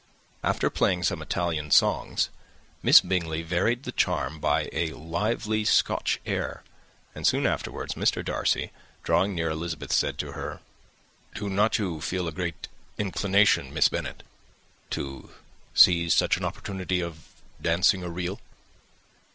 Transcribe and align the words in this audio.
After 0.43 0.71
playing 0.71 1.03
some 1.03 1.21
Italian 1.21 1.69
songs, 1.69 2.31
Miss 2.81 3.01
Bingley 3.01 3.43
varied 3.43 3.83
the 3.83 3.91
charm 3.91 4.39
by 4.39 4.67
a 4.73 4.93
lively 4.93 5.63
Scotch 5.63 6.19
air; 6.25 6.63
and 7.13 7.27
soon 7.27 7.45
afterwards 7.45 7.93
Mr. 7.93 8.25
Darcy, 8.25 8.71
drawing 9.03 9.35
near 9.35 9.51
Elizabeth, 9.51 9.93
said 9.93 10.17
to 10.17 10.31
her, 10.31 10.59
"Do 11.35 11.43
you 11.43 11.49
not 11.51 11.75
feel 11.75 12.27
a 12.27 12.31
great 12.31 12.67
inclination, 12.97 13.71
Miss 13.71 13.89
Bennet, 13.89 14.23
to 14.89 15.29
seize 15.75 16.15
such 16.15 16.35
an 16.35 16.45
opportunity 16.45 16.99
of 16.99 17.31
dancing 17.61 18.01
a 18.01 18.09
reel?" 18.09 18.41